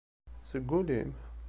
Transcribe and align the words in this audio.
Seg 0.49 0.69
ul-im? 0.79 1.11